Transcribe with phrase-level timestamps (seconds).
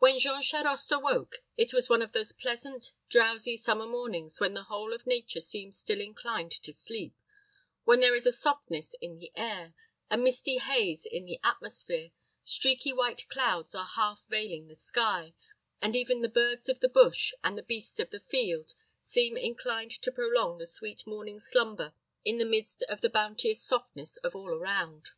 [0.00, 4.64] When Jean Charost awoke, it was one of those pleasant, drowsy summer mornings when the
[4.64, 7.14] whole of nature seems still inclined to sleep,
[7.84, 9.72] when there is a softness in the air,
[10.10, 12.10] a misty haze in the atmosphere,
[12.44, 15.32] streaky white clouds are half veiling the sky,
[15.80, 19.92] and even the birds of the bush, and the beasts of the field, seem inclined
[20.02, 21.94] to prolong the sweet morning slumber
[22.26, 25.12] in the midst of the bounteous softness of all around.